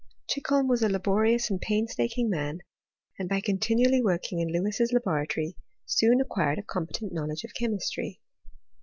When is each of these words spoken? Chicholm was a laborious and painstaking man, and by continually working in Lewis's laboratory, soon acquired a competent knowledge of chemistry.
Chicholm 0.27 0.67
was 0.67 0.81
a 0.81 0.89
laborious 0.89 1.51
and 1.51 1.61
painstaking 1.61 2.27
man, 2.27 2.61
and 3.19 3.29
by 3.29 3.39
continually 3.39 4.01
working 4.01 4.39
in 4.39 4.51
Lewis's 4.51 4.91
laboratory, 4.91 5.55
soon 5.85 6.19
acquired 6.19 6.57
a 6.57 6.63
competent 6.63 7.13
knowledge 7.13 7.43
of 7.43 7.53
chemistry. 7.53 8.19